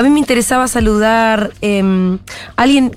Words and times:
A 0.00 0.02
mí 0.02 0.08
me 0.08 0.18
interesaba 0.18 0.66
saludar 0.66 1.52
em, 1.60 2.14
a 2.56 2.62
alguien 2.62 2.96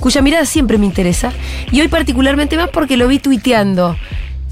cuya 0.00 0.20
mirada 0.20 0.44
siempre 0.44 0.76
me 0.76 0.84
interesa, 0.84 1.32
y 1.72 1.80
hoy 1.80 1.88
particularmente 1.88 2.58
más 2.58 2.68
porque 2.68 2.98
lo 2.98 3.08
vi 3.08 3.20
tuiteando 3.20 3.96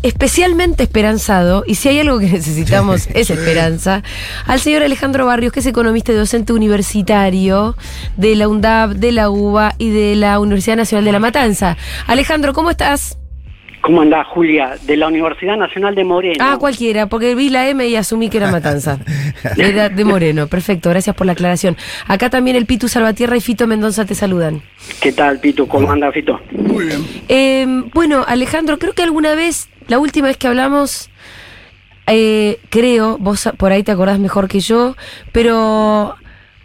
especialmente 0.02 0.84
esperanzado, 0.84 1.64
y 1.66 1.74
si 1.74 1.90
hay 1.90 2.00
algo 2.00 2.20
que 2.20 2.26
necesitamos 2.32 3.06
es 3.12 3.28
esperanza, 3.28 4.02
al 4.46 4.60
señor 4.60 4.82
Alejandro 4.82 5.26
Barrios, 5.26 5.52
que 5.52 5.60
es 5.60 5.66
economista 5.66 6.10
y 6.10 6.14
docente 6.14 6.54
universitario 6.54 7.77
de 8.16 8.35
la 8.35 8.48
UNDAB, 8.48 8.95
de 8.95 9.12
la 9.12 9.29
UBA 9.29 9.75
y 9.77 9.91
de 9.91 10.16
la 10.16 10.41
Universidad 10.41 10.77
Nacional 10.77 11.05
de 11.05 11.12
La 11.12 11.19
Matanza. 11.19 11.77
Alejandro, 12.07 12.55
¿cómo 12.55 12.71
estás? 12.71 13.19
¿Cómo 13.80 14.02
andás, 14.02 14.26
Julia? 14.26 14.76
De 14.82 14.96
la 14.96 15.06
Universidad 15.06 15.56
Nacional 15.56 15.94
de 15.94 16.04
Moreno. 16.04 16.44
Ah, 16.44 16.56
cualquiera, 16.58 17.06
porque 17.06 17.34
vi 17.34 17.48
la 17.48 17.68
M 17.68 17.86
y 17.86 17.96
asumí 17.96 18.29
que 18.29 18.38
era 18.38 18.50
Matanza. 18.50 18.98
Era 19.56 19.88
de 19.88 20.04
Moreno, 20.04 20.46
perfecto, 20.48 20.90
gracias 20.90 21.14
por 21.14 21.26
la 21.26 21.32
aclaración. 21.32 21.76
Acá 22.06 22.29
también 22.29 22.56
el 22.56 22.66
Pitu 22.66 22.88
Salvatierra 22.88 23.36
y 23.36 23.40
Fito 23.40 23.67
Mendoza 23.67 24.04
te 24.04 24.14
saludan. 24.14 24.62
¿Qué 25.00 25.12
tal, 25.12 25.39
Pitu? 25.39 25.68
¿Cómo 25.68 25.90
anda, 25.93 26.11
Fito? 26.12 26.40
Muy 26.50 26.86
bien. 26.86 27.06
Eh, 27.29 27.67
bueno, 27.94 28.25
Alejandro, 28.26 28.79
creo 28.79 28.93
que 28.94 29.03
alguna 29.04 29.34
vez, 29.34 29.68
la 29.86 29.98
última 29.98 30.26
vez 30.26 30.36
que 30.36 30.48
hablamos, 30.48 31.08
eh, 32.08 32.58
creo, 32.70 33.17
vos 33.19 33.48
por 33.58 33.70
ahí 33.72 33.83
te 33.84 33.92
acordás 33.92 34.19
mejor 34.19 34.48
que 34.48 34.61
yo, 34.61 34.97
pero 35.33 36.17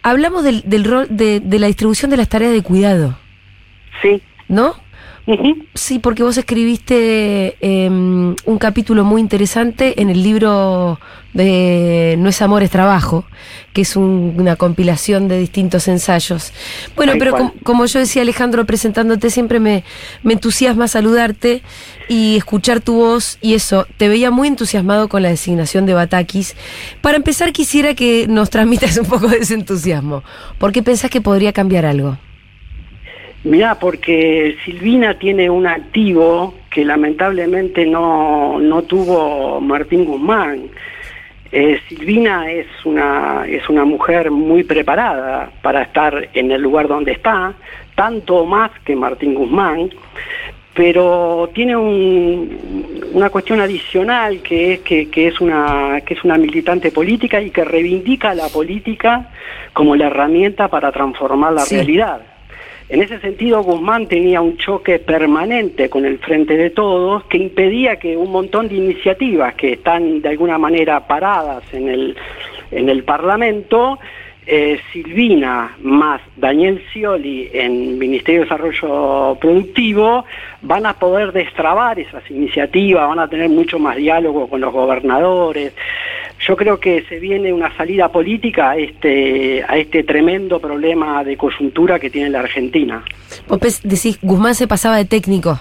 hablamos 0.02 0.44
del, 0.44 0.64
del 0.66 0.84
rol 0.84 1.08
de, 1.10 1.40
de 1.42 1.60
la 1.60 1.68
distribución 1.68 2.10
de 2.12 2.18
las 2.18 2.28
tareas 2.30 2.52
de 2.54 2.64
cuidado, 2.64 3.18
Sí. 4.02 4.22
¿no? 4.48 4.76
Sí, 5.74 6.00
porque 6.00 6.22
vos 6.24 6.38
escribiste 6.38 7.56
eh, 7.62 7.90
un 7.90 8.58
capítulo 8.60 9.04
muy 9.06 9.22
interesante 9.22 10.02
en 10.02 10.10
el 10.10 10.22
libro 10.22 11.00
de 11.34 12.16
No 12.20 12.30
es 12.30 12.42
amor, 12.42 12.62
es 12.62 12.70
trabajo, 12.70 13.26
que 13.74 13.82
es 13.82 13.96
un- 13.96 14.36
una 14.38 14.56
compilación 14.56 15.28
de 15.28 15.40
distintos 15.40 15.88
ensayos. 15.88 16.52
Bueno, 16.96 17.14
pero 17.20 17.32
com- 17.32 17.52
como 17.64 17.86
yo 17.86 18.00
decía 18.00 18.22
Alejandro 18.22 18.66
presentándote, 18.66 19.30
siempre 19.30 19.60
me, 19.60 19.84
me 20.24 20.34
entusiasma 20.34 20.88
saludarte 20.88 21.64
y 22.10 22.36
escuchar 22.38 22.82
tu 22.82 22.96
voz 22.96 23.38
y 23.42 23.54
eso, 23.56 23.88
te 23.98 24.10
veía 24.10 24.30
muy 24.30 24.48
entusiasmado 24.50 25.08
con 25.08 25.24
la 25.24 25.30
designación 25.30 25.86
de 25.86 25.94
Batakis. 25.96 26.56
Para 27.02 27.16
empezar 27.18 27.52
quisiera 27.54 27.96
que 27.96 28.28
nos 28.28 28.50
transmitas 28.52 28.98
un 29.00 29.06
poco 29.08 29.28
de 29.28 29.38
ese 29.38 29.54
entusiasmo. 29.56 30.22
¿Por 30.60 30.72
qué 30.72 30.84
pensás 30.84 31.10
que 31.10 31.22
podría 31.22 31.52
cambiar 31.54 31.86
algo? 31.86 32.18
Mirá, 33.44 33.76
porque 33.78 34.56
Silvina 34.64 35.16
tiene 35.20 35.50
un 35.50 35.68
activo 35.68 36.54
que 36.72 36.86
lamentablemente 36.86 37.86
no, 37.86 38.58
no 38.60 38.84
tuvo 38.84 39.60
Martín 39.60 40.06
Guzmán. 40.06 40.68
Eh, 41.52 41.80
Silvina 41.90 42.50
es 42.50 42.68
una, 42.86 43.46
es 43.48 43.68
una 43.70 43.84
mujer 43.86 44.32
muy 44.32 44.64
preparada 44.64 45.52
para 45.62 45.84
estar 45.84 46.30
en 46.34 46.52
el 46.52 46.62
lugar 46.62 46.88
donde 46.88 47.12
está, 47.12 47.54
tanto 47.96 48.46
más 48.46 48.72
que 48.86 48.96
Martín 48.96 49.36
Guzmán, 49.36 49.90
pero 50.74 51.50
tiene 51.54 51.76
un- 51.76 53.04
una 53.14 53.30
cuestión 53.30 53.60
adicional 53.62 54.42
que 54.42 54.74
es 54.74 54.80
que, 54.80 55.10
que 55.12 55.28
es 55.28 55.40
una 55.40 56.02
que 56.04 56.16
es 56.16 56.24
una 56.24 56.38
militante 56.38 56.92
política 56.92 57.40
y 57.40 57.52
que 57.52 57.64
reivindica 57.64 58.34
la 58.34 58.48
política 58.48 59.30
como 59.74 59.96
la 59.96 60.08
herramienta 60.08 60.70
para 60.70 60.92
transformar 60.92 61.54
la 61.54 61.62
Sí. 61.62 61.76
realidad. 61.76 62.22
En 62.90 63.02
ese 63.02 63.20
sentido, 63.20 63.64
Guzmán 63.64 64.08
tenía 64.08 64.42
un 64.42 64.58
choque 64.58 65.00
permanente 65.00 65.90
con 65.90 66.06
el 66.06 66.20
Frente 66.20 66.58
de 66.58 66.70
Todos 66.70 67.24
que 67.26 67.38
impedía 67.38 67.96
que 67.96 68.18
un 68.18 68.32
montón 68.32 68.68
de 68.68 68.76
iniciativas 68.76 69.56
que 69.56 69.74
están 69.74 70.22
de 70.22 70.30
alguna 70.30 70.58
manera 70.58 71.08
paradas 71.08 71.64
en 71.74 71.90
el, 71.90 72.16
en 72.72 72.90
el 72.90 73.04
Parlamento, 73.04 74.00
eh, 74.46 74.78
Silvina 74.92 75.74
más 75.82 76.20
Daniel 76.36 76.84
Scioli 76.90 77.50
en 77.54 77.98
Ministerio 77.98 78.42
de 78.42 78.46
Desarrollo 78.46 79.38
Productivo 79.40 80.26
van 80.62 80.86
a 80.86 80.94
poder 80.94 81.32
destrabar 81.32 81.98
esas 81.98 82.30
iniciativas, 82.30 83.08
van 83.08 83.20
a 83.20 83.30
tener 83.30 83.50
mucho 83.50 83.80
más 83.80 83.96
diálogo 83.96 84.50
con 84.50 84.60
los 84.60 84.74
gobernadores. 84.74 85.74
Yo 86.48 86.58
creo 86.58 86.80
que 86.80 87.04
se 87.08 87.20
viene 87.20 87.54
una 87.54 87.76
salida 87.78 88.10
política 88.10 88.72
a 88.72 88.78
este, 88.78 89.64
a 89.68 89.78
este 89.78 90.04
tremendo 90.04 90.60
problema 90.60 91.24
de 91.24 91.38
coyuntura 91.38 92.00
que 92.00 92.10
tiene 92.10 92.30
la 92.30 92.40
Argentina. 92.42 93.04
Decís, 93.84 94.20
Guzmán 94.22 94.56
se 94.56 94.68
pasaba 94.68 94.98
de 94.98 95.06
técnico. 95.06 95.60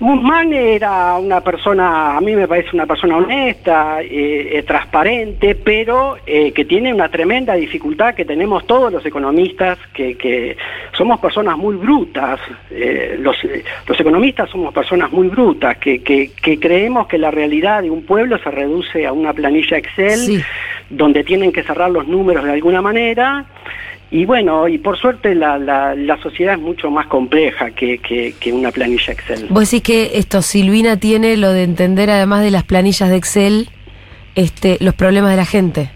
Guzmán 0.00 0.52
era 0.52 1.16
una 1.16 1.40
persona, 1.40 2.16
a 2.16 2.20
mí 2.20 2.36
me 2.36 2.46
parece 2.46 2.70
una 2.72 2.86
persona 2.86 3.16
honesta, 3.16 4.00
eh, 4.00 4.58
eh, 4.58 4.62
transparente, 4.62 5.56
pero 5.56 6.16
eh, 6.24 6.52
que 6.52 6.64
tiene 6.64 6.94
una 6.94 7.08
tremenda 7.08 7.54
dificultad 7.54 8.14
que 8.14 8.24
tenemos 8.24 8.64
todos 8.66 8.92
los 8.92 9.04
economistas, 9.04 9.76
que, 9.92 10.16
que 10.16 10.56
somos 10.96 11.18
personas 11.18 11.56
muy 11.58 11.74
brutas, 11.76 12.38
eh, 12.70 13.16
los, 13.20 13.42
eh, 13.44 13.64
los 13.88 13.98
economistas 13.98 14.48
somos 14.50 14.72
personas 14.72 15.10
muy 15.10 15.28
brutas, 15.28 15.76
que, 15.78 16.00
que, 16.02 16.30
que 16.40 16.60
creemos 16.60 17.08
que 17.08 17.18
la 17.18 17.30
realidad 17.32 17.82
de 17.82 17.90
un 17.90 18.04
pueblo 18.04 18.38
se 18.38 18.50
reduce 18.50 19.04
a 19.04 19.12
una 19.12 19.32
planilla 19.32 19.78
Excel, 19.78 20.16
Sí. 20.18 20.42
donde 20.90 21.24
tienen 21.24 21.52
que 21.52 21.62
cerrar 21.62 21.90
los 21.90 22.06
números 22.06 22.44
de 22.44 22.52
alguna 22.52 22.80
manera. 22.80 23.44
Y 24.10 24.24
bueno, 24.24 24.66
y 24.68 24.78
por 24.78 24.98
suerte 24.98 25.34
la, 25.34 25.58
la, 25.58 25.94
la 25.94 26.20
sociedad 26.22 26.54
es 26.54 26.60
mucho 26.60 26.90
más 26.90 27.06
compleja 27.08 27.70
que, 27.72 27.98
que, 27.98 28.34
que 28.40 28.52
una 28.52 28.70
planilla 28.70 29.12
Excel. 29.12 29.46
Vos 29.50 29.70
decís 29.70 29.82
que 29.82 30.18
esto, 30.18 30.40
Silvina 30.40 30.96
tiene 30.98 31.36
lo 31.36 31.52
de 31.52 31.64
entender, 31.64 32.08
además 32.10 32.42
de 32.42 32.50
las 32.50 32.64
planillas 32.64 33.10
de 33.10 33.16
Excel, 33.16 33.68
este, 34.34 34.78
los 34.80 34.94
problemas 34.94 35.32
de 35.32 35.36
la 35.36 35.44
gente. 35.44 35.90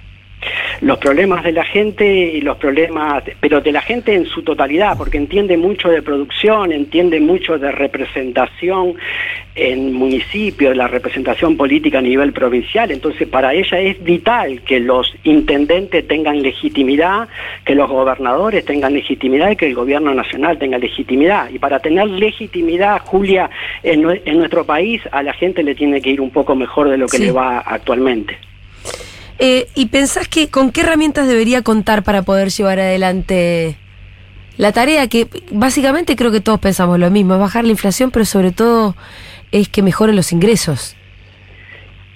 Los 0.80 0.98
problemas 0.98 1.44
de 1.44 1.52
la 1.52 1.64
gente 1.64 2.06
y 2.06 2.40
los 2.40 2.56
problemas, 2.56 3.22
pero 3.40 3.60
de 3.60 3.72
la 3.72 3.80
gente 3.82 4.14
en 4.14 4.26
su 4.26 4.42
totalidad, 4.42 4.96
porque 4.96 5.18
entiende 5.18 5.56
mucho 5.56 5.88
de 5.88 6.02
producción, 6.02 6.72
entiende 6.72 7.20
mucho 7.20 7.58
de 7.58 7.70
representación 7.72 8.94
en 9.54 9.92
municipios, 9.92 10.70
de 10.70 10.76
la 10.76 10.88
representación 10.88 11.56
política 11.56 11.98
a 11.98 12.02
nivel 12.02 12.32
provincial. 12.32 12.90
Entonces, 12.90 13.28
para 13.28 13.52
ella 13.52 13.78
es 13.80 14.02
vital 14.02 14.62
que 14.62 14.80
los 14.80 15.14
intendentes 15.24 16.06
tengan 16.08 16.40
legitimidad, 16.42 17.28
que 17.64 17.74
los 17.74 17.88
gobernadores 17.90 18.64
tengan 18.64 18.94
legitimidad 18.94 19.50
y 19.50 19.56
que 19.56 19.66
el 19.66 19.74
gobierno 19.74 20.14
nacional 20.14 20.58
tenga 20.58 20.78
legitimidad. 20.78 21.50
Y 21.50 21.58
para 21.58 21.80
tener 21.80 22.08
legitimidad, 22.08 23.00
Julia, 23.04 23.50
en, 23.82 24.02
nue- 24.02 24.22
en 24.24 24.38
nuestro 24.38 24.64
país 24.64 25.02
a 25.12 25.22
la 25.22 25.34
gente 25.34 25.62
le 25.62 25.74
tiene 25.74 26.00
que 26.00 26.10
ir 26.10 26.20
un 26.20 26.30
poco 26.30 26.54
mejor 26.56 26.88
de 26.88 26.96
lo 26.96 27.06
que 27.06 27.18
Sí. 27.18 27.24
le 27.26 27.32
va 27.32 27.58
actualmente. 27.58 28.38
Eh, 29.44 29.66
¿Y 29.74 29.86
pensás 29.86 30.28
que 30.28 30.50
con 30.50 30.70
qué 30.70 30.82
herramientas 30.82 31.26
debería 31.26 31.62
contar 31.62 32.04
para 32.04 32.22
poder 32.22 32.50
llevar 32.50 32.78
adelante 32.78 33.74
la 34.56 34.70
tarea 34.70 35.08
que 35.08 35.26
básicamente 35.50 36.14
creo 36.14 36.30
que 36.30 36.40
todos 36.40 36.60
pensamos 36.60 36.96
lo 37.00 37.10
mismo, 37.10 37.34
es 37.34 37.40
bajar 37.40 37.64
la 37.64 37.72
inflación, 37.72 38.12
pero 38.12 38.24
sobre 38.24 38.52
todo 38.52 38.94
es 39.50 39.68
que 39.68 39.82
mejoren 39.82 40.14
los 40.14 40.30
ingresos? 40.30 40.94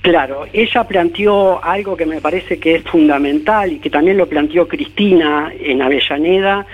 Claro, 0.02 0.46
ella 0.52 0.84
planteó 0.84 1.64
algo 1.64 1.96
que 1.96 2.06
me 2.06 2.20
parece 2.20 2.60
que 2.60 2.76
es 2.76 2.84
fundamental 2.84 3.72
y 3.72 3.78
que 3.80 3.90
también 3.90 4.18
lo 4.18 4.28
planteó 4.28 4.68
Cristina 4.68 5.52
en 5.58 5.82
Avellaneda 5.82 6.64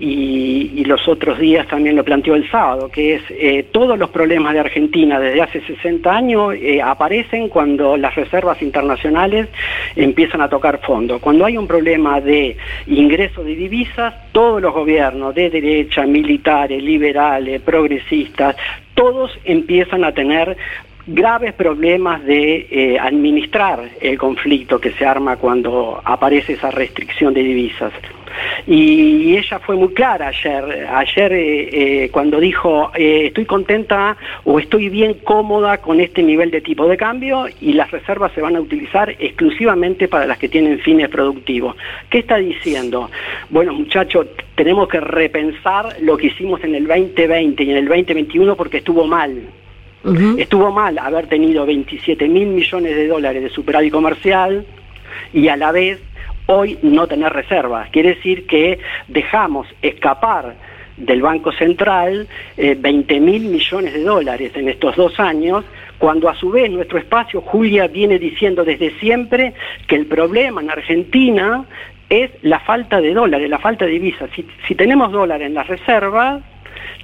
y, 0.00 0.84
los 0.84 1.06
otros 1.06 1.38
días 1.38 1.66
también 1.66 1.96
lo 1.96 2.04
planteó 2.04 2.34
el 2.34 2.50
sábado, 2.50 2.88
que 2.88 3.16
es 3.16 3.22
eh, 3.28 3.66
todos 3.72 3.98
los 3.98 4.08
problemas 4.08 4.54
de 4.54 4.60
Argentina 4.60 5.20
desde 5.20 5.42
hace 5.42 5.60
60 5.60 6.10
años 6.10 6.54
eh, 6.54 6.80
aparecen 6.80 7.50
cuando 7.50 7.96
las 7.98 8.14
reservas 8.14 8.62
internacionales 8.62 9.48
empiezan 9.96 10.40
a 10.40 10.48
tocar 10.48 10.80
fondo. 10.80 11.18
Cuando 11.18 11.44
hay 11.44 11.58
un 11.58 11.66
problema 11.66 12.22
de 12.22 12.56
ingreso 12.86 13.44
de 13.44 13.54
divisas, 13.54 14.14
todos 14.32 14.62
los 14.62 14.72
gobiernos 14.72 15.34
de 15.34 15.50
derecha, 15.50 16.06
militares, 16.06 16.82
liberales, 16.82 17.60
progresistas, 17.60 18.56
todos 18.94 19.30
empiezan 19.44 20.04
a 20.04 20.12
tener 20.12 20.56
graves 21.08 21.54
problemas 21.54 22.22
de 22.24 22.66
eh, 22.70 22.98
administrar 22.98 23.80
el 24.00 24.18
conflicto 24.18 24.78
que 24.78 24.92
se 24.92 25.06
arma 25.06 25.36
cuando 25.36 26.00
aparece 26.04 26.52
esa 26.52 26.70
restricción 26.70 27.32
de 27.32 27.42
divisas. 27.42 27.92
Y 28.66 29.36
ella 29.36 29.58
fue 29.58 29.74
muy 29.74 29.94
clara 29.94 30.28
ayer, 30.28 30.86
ayer 30.92 31.32
eh, 31.32 32.04
eh, 32.04 32.10
cuando 32.10 32.38
dijo 32.38 32.92
estoy 32.94 33.46
contenta 33.46 34.16
o 34.44 34.58
estoy 34.58 34.90
bien 34.90 35.14
cómoda 35.24 35.78
con 35.78 35.98
este 35.98 36.22
nivel 36.22 36.50
de 36.50 36.60
tipo 36.60 36.86
de 36.86 36.96
cambio 36.96 37.46
y 37.60 37.72
las 37.72 37.90
reservas 37.90 38.30
se 38.34 38.42
van 38.42 38.54
a 38.54 38.60
utilizar 38.60 39.10
exclusivamente 39.18 40.08
para 40.08 40.26
las 40.26 40.38
que 40.38 40.48
tienen 40.48 40.78
fines 40.80 41.08
productivos. 41.08 41.74
¿Qué 42.10 42.18
está 42.18 42.36
diciendo? 42.36 43.10
Bueno 43.48 43.72
muchachos, 43.72 44.26
tenemos 44.54 44.88
que 44.88 45.00
repensar 45.00 45.96
lo 46.02 46.16
que 46.16 46.28
hicimos 46.28 46.62
en 46.62 46.74
el 46.74 46.86
2020 46.86 47.64
y 47.64 47.70
en 47.70 47.76
el 47.78 47.88
2021 47.88 48.54
porque 48.56 48.78
estuvo 48.78 49.06
mal. 49.06 49.48
Estuvo 50.38 50.70
mal 50.70 50.98
haber 50.98 51.26
tenido 51.26 51.66
27 51.66 52.28
mil 52.28 52.48
millones 52.48 52.94
de 52.94 53.08
dólares 53.08 53.42
de 53.42 53.50
superávit 53.50 53.92
comercial 53.92 54.64
y 55.32 55.48
a 55.48 55.56
la 55.56 55.72
vez 55.72 56.00
hoy 56.46 56.78
no 56.82 57.06
tener 57.06 57.32
reservas. 57.32 57.90
Quiere 57.90 58.14
decir 58.14 58.46
que 58.46 58.78
dejamos 59.08 59.66
escapar 59.82 60.54
del 60.96 61.22
Banco 61.22 61.52
Central 61.52 62.26
eh, 62.56 62.76
20 62.78 63.20
mil 63.20 63.44
millones 63.44 63.92
de 63.92 64.02
dólares 64.02 64.52
en 64.54 64.68
estos 64.68 64.96
dos 64.96 65.18
años, 65.20 65.64
cuando 65.98 66.28
a 66.28 66.34
su 66.34 66.50
vez 66.50 66.70
nuestro 66.70 66.98
espacio, 66.98 67.40
Julia, 67.40 67.86
viene 67.86 68.18
diciendo 68.18 68.64
desde 68.64 68.98
siempre 68.98 69.54
que 69.86 69.96
el 69.96 70.06
problema 70.06 70.60
en 70.60 70.70
Argentina 70.70 71.64
es 72.08 72.30
la 72.42 72.60
falta 72.60 73.00
de 73.00 73.12
dólares, 73.12 73.50
la 73.50 73.58
falta 73.58 73.84
de 73.84 73.92
divisas. 73.92 74.30
Si, 74.34 74.46
si 74.66 74.74
tenemos 74.74 75.12
dólares 75.12 75.46
en 75.46 75.54
las 75.54 75.66
reservas, 75.66 76.42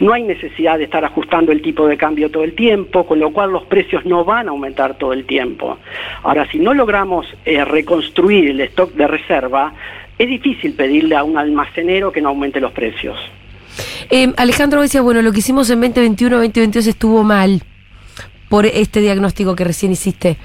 no 0.01 0.13
hay 0.13 0.23
necesidad 0.23 0.79
de 0.79 0.85
estar 0.85 1.05
ajustando 1.05 1.53
el 1.53 1.63
tipo 1.63 1.87
de 1.87 1.97
cambio 1.97 2.31
todo 2.31 2.45
el 2.45 2.55
tiempo, 2.55 3.07
con 3.07 3.19
lo 3.21 3.33
cual 3.33 3.53
los 3.53 3.65
precios 3.65 4.05
no 4.05 4.25
van 4.25 4.49
a 4.49 4.51
aumentar 4.51 4.97
todo 4.99 5.13
el 5.13 5.25
tiempo. 5.25 5.79
Ahora, 6.23 6.49
si 6.51 6.59
no 6.59 6.75
logramos 6.75 7.27
eh, 7.45 7.65
reconstruir 7.65 8.51
el 8.51 8.61
stock 8.63 8.93
de 8.95 9.07
reserva, 9.07 9.73
es 10.19 10.29
difícil 10.29 10.75
pedirle 10.75 11.17
a 11.17 11.25
un 11.25 11.39
almacenero 11.39 12.13
que 12.13 12.21
no 12.21 12.31
aumente 12.31 12.61
los 12.61 12.73
precios. 12.73 13.19
Eh, 14.11 14.33
Alejandro 14.37 14.83
decía, 14.83 15.03
bueno, 15.03 15.23
lo 15.23 15.33
que 15.33 15.39
hicimos 15.39 15.71
en 15.71 15.81
2021, 15.81 16.37
2022 16.37 16.87
estuvo 16.87 17.23
mal 17.23 17.63
por 18.49 18.67
este 18.67 19.01
diagnóstico 19.01 19.57
que 19.57 19.65
recién 19.65 19.93
hiciste. 19.93 20.37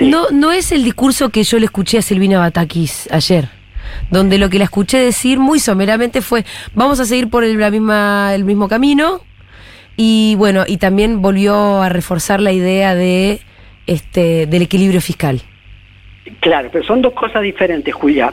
No, 0.00 0.30
no 0.30 0.52
es 0.52 0.72
el 0.72 0.84
discurso 0.84 1.30
que 1.30 1.42
yo 1.44 1.58
le 1.58 1.64
escuché 1.64 1.98
a 1.98 2.02
Silvina 2.02 2.38
Batakis 2.38 3.08
ayer 3.10 3.57
donde 4.10 4.38
lo 4.38 4.48
que 4.50 4.58
la 4.58 4.64
escuché 4.64 4.98
decir 4.98 5.38
muy 5.38 5.58
someramente 5.58 6.20
fue, 6.20 6.44
vamos 6.74 7.00
a 7.00 7.04
seguir 7.04 7.28
por 7.28 7.44
el, 7.44 7.58
la 7.58 7.70
misma, 7.70 8.34
el 8.34 8.44
mismo 8.44 8.68
camino, 8.68 9.20
y 9.96 10.34
bueno, 10.36 10.64
y 10.66 10.76
también 10.76 11.20
volvió 11.20 11.82
a 11.82 11.88
reforzar 11.88 12.40
la 12.40 12.52
idea 12.52 12.94
de 12.94 13.40
este 13.86 14.46
del 14.46 14.62
equilibrio 14.62 15.00
fiscal. 15.00 15.42
Claro, 16.40 16.68
pero 16.72 16.84
son 16.84 17.02
dos 17.02 17.14
cosas 17.14 17.42
diferentes, 17.42 17.92
Julia. 17.94 18.32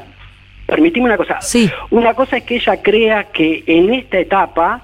Permitime 0.65 1.05
una 1.05 1.17
cosa. 1.17 1.41
Sí. 1.41 1.69
Una 1.91 2.13
cosa 2.13 2.37
es 2.37 2.43
que 2.43 2.55
ella 2.55 2.81
crea 2.81 3.25
que 3.25 3.63
en 3.65 3.93
esta 3.93 4.19
etapa 4.19 4.81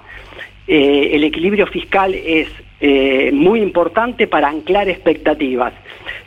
eh, 0.68 1.12
el 1.14 1.24
equilibrio 1.24 1.68
fiscal 1.68 2.14
es 2.14 2.48
eh, 2.80 3.32
muy 3.34 3.62
importante 3.62 4.28
para 4.28 4.50
anclar 4.50 4.90
expectativas. 4.90 5.74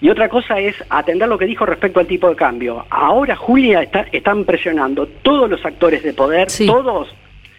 Y 0.01 0.11
otra 0.11 0.29
cosa 0.29 0.59
es 0.59 0.75
atender 0.89 1.29
lo 1.29 1.39
que 1.39 1.47
dijo 1.47 1.67
respecto 1.67 2.01
al 2.01 2.07
tipo 2.07 2.29
de 2.29 2.37
cambio. 2.37 2.85
Ahora, 2.91 3.37
Julia, 3.37 3.83
está, 3.83 4.07
están 4.13 4.45
presionando 4.45 5.07
todos 5.07 5.49
los 5.49 5.65
actores 5.65 6.03
de 6.03 6.13
poder, 6.13 6.49
todos 6.67 7.15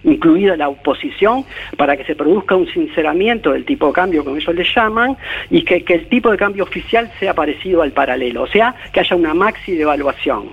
incluida 0.05 0.55
la 0.55 0.69
oposición, 0.69 1.45
para 1.77 1.97
que 1.97 2.05
se 2.05 2.15
produzca 2.15 2.55
un 2.55 2.67
sinceramiento 2.71 3.51
del 3.51 3.65
tipo 3.65 3.87
de 3.87 3.93
cambio, 3.93 4.23
como 4.23 4.37
ellos 4.37 4.55
le 4.55 4.63
llaman, 4.63 5.17
y 5.49 5.63
que, 5.63 5.83
el 5.87 6.07
tipo 6.07 6.31
de 6.31 6.37
cambio 6.37 6.63
oficial 6.63 7.11
sea 7.19 7.33
parecido 7.33 7.81
al 7.81 7.91
paralelo, 7.91 8.43
o 8.43 8.47
sea, 8.47 8.75
que 8.93 8.99
haya 8.99 9.15
una 9.15 9.33
maxi 9.33 9.73
devaluación. 9.75 10.49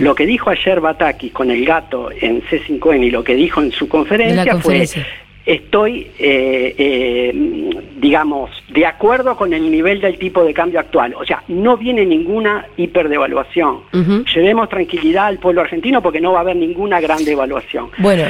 Lo 0.00 0.14
que 0.14 0.26
dijo 0.26 0.50
ayer 0.50 0.80
Bataki 0.80 1.30
con 1.30 1.50
el 1.50 1.64
gato 1.64 2.10
en 2.12 2.42
C5N 2.42 3.04
y 3.04 3.10
lo 3.10 3.24
que 3.24 3.34
dijo 3.34 3.60
en 3.60 3.72
su 3.72 3.88
conferencia. 3.88 4.56
fue 4.58 4.86
estoy, 5.44 6.10
eh, 6.18 6.74
eh, 6.78 7.32
digamos, 7.96 8.50
de 8.68 8.86
acuerdo 8.86 9.36
con 9.36 9.52
el 9.52 9.70
nivel 9.70 10.00
del 10.00 10.18
tipo 10.18 10.44
de 10.44 10.54
cambio 10.54 10.80
actual. 10.80 11.14
O 11.14 11.24
sea, 11.24 11.42
no 11.48 11.76
viene 11.76 12.04
ninguna 12.04 12.66
hiperdevaluación. 12.76 13.80
Llevemos 14.34 14.68
tranquilidad 14.68 15.26
al 15.26 15.38
pueblo 15.38 15.62
argentino 15.62 16.02
porque 16.02 16.20
no 16.20 16.32
va 16.32 16.38
a 16.38 16.42
haber 16.42 16.56
ninguna 16.56 17.00
gran 17.00 17.24
devaluación. 17.24 17.90
Bueno. 17.98 18.24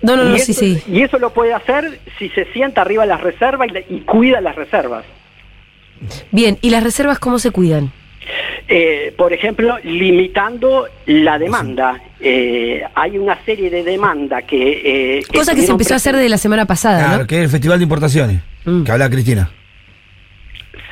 No, 0.00 0.14
no, 0.14 0.24
no, 0.24 0.38
sí, 0.38 0.52
sí. 0.52 0.80
Y 0.86 1.02
eso 1.02 1.18
lo 1.18 1.30
puede 1.30 1.52
hacer 1.52 1.98
si 2.18 2.28
se 2.28 2.44
sienta 2.52 2.82
arriba 2.82 3.02
de 3.02 3.08
las 3.08 3.20
reservas 3.20 3.68
y 3.88 4.00
cuida 4.00 4.40
las 4.40 4.54
reservas. 4.54 5.04
Bien, 6.30 6.58
¿y 6.60 6.70
las 6.70 6.84
reservas 6.84 7.18
cómo 7.18 7.40
se 7.40 7.50
cuidan? 7.50 7.90
Eh, 8.70 9.14
por 9.16 9.32
ejemplo, 9.32 9.78
limitando 9.82 10.88
la 11.06 11.38
demanda. 11.38 12.02
Eh, 12.20 12.84
hay 12.94 13.16
una 13.16 13.42
serie 13.44 13.70
de 13.70 13.82
demandas 13.82 14.44
que... 14.44 15.18
Eh, 15.18 15.22
Cosa 15.34 15.54
que 15.54 15.62
se 15.62 15.72
empezó 15.72 15.94
a 15.94 15.96
hacer 15.96 16.14
de 16.14 16.28
la 16.28 16.36
semana 16.36 16.66
pasada, 16.66 17.06
claro, 17.06 17.26
que 17.26 17.36
es 17.36 17.44
el 17.44 17.48
Festival 17.48 17.78
de 17.78 17.84
Importaciones, 17.84 18.42
mm. 18.66 18.82
que 18.82 18.92
habla 18.92 19.08
Cristina. 19.08 19.50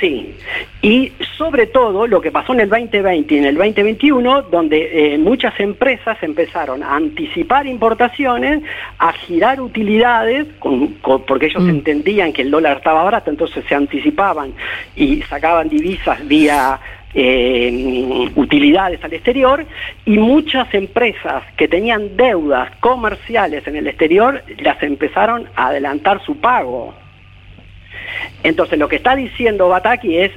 Sí, 0.01 0.35
y 0.81 1.13
sobre 1.37 1.67
todo 1.67 2.07
lo 2.07 2.21
que 2.21 2.31
pasó 2.31 2.53
en 2.53 2.61
el 2.61 2.69
2020 2.69 3.35
y 3.35 3.39
en 3.39 3.45
el 3.45 3.57
2021, 3.57 4.43
donde 4.43 5.17
muchas 5.19 5.59
empresas 5.59 6.19
empezaron 6.23 6.83
a 6.83 6.97
anticipar 6.97 7.67
importaciones, 7.67 8.63
a 8.99 9.13
girar 9.13 9.61
utilidades, 9.61 10.47
porque 11.27 11.47
ellos 11.47 11.63
mm. 11.63 11.71
entendían 11.71 12.33
que 12.33 12.43
el 12.43 12.51
dólar 12.51 12.79
estaba 12.79 13.03
barato, 13.03 13.31
entonces 13.31 13.65
se 13.67 13.75
anticipaban 13.75 14.53
y 14.97 15.23
sacaban 15.23 15.69
divisas 15.71 16.27
vía 16.27 16.79
eh, 17.19 18.31
utilidades 18.35 19.03
al 19.03 19.15
exterior 19.15 19.65
y 20.05 20.19
muchas 20.19 20.73
empresas 20.75 21.45
que 21.57 21.67
tenían 21.67 22.15
deudas 22.15 22.71
comerciales 22.81 23.67
en 23.67 23.77
el 23.77 23.87
exterior 23.87 24.45
las 24.59 24.83
empezaron 24.83 25.49
a 25.57 25.69
adelantar 25.69 26.23
su 26.23 26.37
pago. 26.37 26.95
Entonces 28.43 28.79
lo 28.79 28.87
que 28.87 28.97
está 28.97 29.17
diciendo 29.17 29.71
Bataki 29.71 30.19
es, 30.19 30.33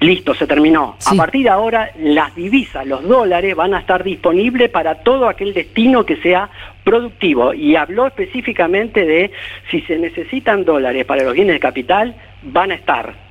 listo, 0.00 0.32
se 0.34 0.46
terminó. 0.46 0.96
A 1.06 1.14
partir 1.14 1.42
de 1.42 1.50
ahora 1.50 1.90
las 1.98 2.34
divisas, 2.34 2.86
los 2.86 3.06
dólares 3.06 3.54
van 3.54 3.74
a 3.74 3.80
estar 3.80 4.02
disponibles 4.02 4.70
para 4.70 5.02
todo 5.02 5.28
aquel 5.28 5.52
destino 5.52 6.06
que 6.06 6.16
sea 6.16 6.48
productivo. 6.82 7.52
Y 7.52 7.76
habló 7.76 8.06
específicamente 8.06 9.04
de 9.04 9.32
si 9.70 9.82
se 9.82 9.98
necesitan 9.98 10.64
dólares 10.64 11.04
para 11.04 11.24
los 11.24 11.34
bienes 11.34 11.56
de 11.56 11.60
capital, 11.60 12.14
van 12.42 12.70
a 12.70 12.74
estar. 12.74 13.21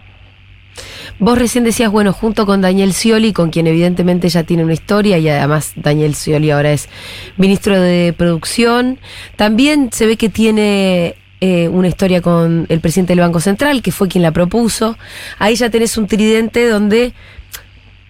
Vos 1.21 1.37
recién 1.37 1.63
decías, 1.63 1.91
bueno, 1.91 2.13
junto 2.13 2.47
con 2.47 2.61
Daniel 2.61 2.93
Scioli, 2.93 3.31
con 3.31 3.51
quien 3.51 3.67
evidentemente 3.67 4.27
ya 4.27 4.41
tiene 4.41 4.63
una 4.63 4.73
historia 4.73 5.19
y 5.19 5.29
además 5.29 5.73
Daniel 5.75 6.15
Scioli 6.15 6.49
ahora 6.49 6.71
es 6.71 6.89
ministro 7.37 7.79
de 7.79 8.11
Producción, 8.17 8.97
también 9.35 9.89
se 9.91 10.07
ve 10.07 10.17
que 10.17 10.29
tiene 10.29 11.13
eh, 11.39 11.67
una 11.67 11.87
historia 11.87 12.23
con 12.23 12.65
el 12.69 12.79
presidente 12.79 13.11
del 13.11 13.19
Banco 13.19 13.39
Central, 13.39 13.83
que 13.83 13.91
fue 13.91 14.07
quien 14.07 14.23
la 14.23 14.31
propuso. 14.31 14.97
Ahí 15.37 15.53
ya 15.53 15.69
tenés 15.69 15.95
un 15.95 16.07
tridente 16.07 16.67
donde 16.67 17.13